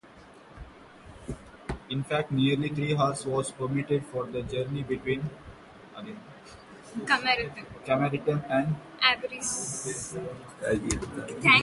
[1.91, 5.29] In fact, nearly three hours was permitted for the journey between
[7.85, 10.17] Carmarthen and Aberystwyth.